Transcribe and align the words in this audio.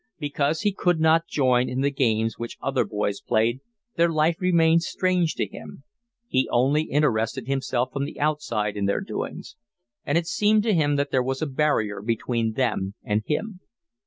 Because 0.17 0.61
he 0.61 0.73
could 0.73 0.99
not 0.99 1.27
join 1.27 1.69
in 1.69 1.81
the 1.81 1.91
games 1.91 2.39
which 2.39 2.57
other 2.59 2.85
boys 2.85 3.21
played, 3.21 3.61
their 3.97 4.09
life 4.11 4.37
remained 4.41 4.81
strange 4.81 5.35
to 5.35 5.45
him; 5.47 5.83
he 6.27 6.49
only 6.51 6.85
interested 6.85 7.45
himself 7.45 7.91
from 7.93 8.05
the 8.05 8.19
outside 8.19 8.75
in 8.75 8.85
their 8.85 9.01
doings; 9.01 9.57
and 10.03 10.17
it 10.17 10.25
seemed 10.25 10.63
to 10.63 10.73
him 10.73 10.95
that 10.95 11.11
there 11.11 11.21
was 11.21 11.43
a 11.43 11.45
barrier 11.45 12.01
between 12.01 12.53
them 12.53 12.95
and 13.03 13.21
him. 13.27 13.59